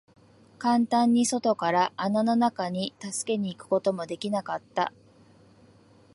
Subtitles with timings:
[0.57, 4.91] 簡単に外から穴の中に助けに行くことも出来なかった。